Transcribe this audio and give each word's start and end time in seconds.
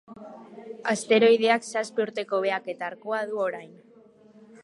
Asteroideak 0.93 1.67
zazpi 1.75 2.03
urteko 2.07 2.41
behaketa 2.47 2.87
arkua 2.89 3.23
du 3.33 3.43
orain. 3.51 3.71